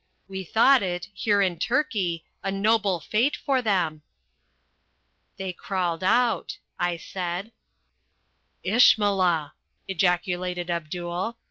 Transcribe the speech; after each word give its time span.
We 0.27 0.43
thought 0.43 0.81
it 0.81 1.09
here 1.13 1.43
in 1.43 1.59
Turkey 1.59 2.25
a 2.41 2.51
noble 2.51 2.99
fate 2.99 3.35
for 3.35 3.61
them." 3.61 4.01
"They 5.37 5.53
crawled 5.53 6.03
out," 6.03 6.57
I 6.79 6.97
said. 6.97 7.51
"Ishmillah!" 8.65 9.53
ejaculated 9.87 10.71
Abdul. 10.71 11.37